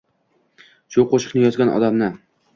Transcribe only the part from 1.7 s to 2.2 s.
odamni